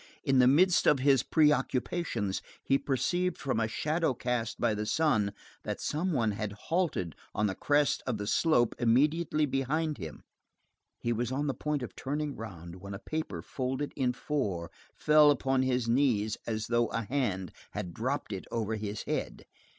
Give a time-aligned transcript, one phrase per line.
[0.23, 5.31] In the midst of his preoccupations, he perceived, from a shadow cast by the sun,
[5.61, 10.23] that some one had halted on the crest of the slope immediately behind him.
[10.97, 15.29] He was on the point of turning round, when a paper folded in four fell
[15.29, 19.45] upon his knees as though a hand had dropped it over his head.